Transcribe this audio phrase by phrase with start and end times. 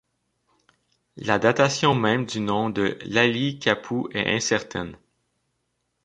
[1.17, 4.97] La datation même du nom de l'Ali Qapou est incertaine.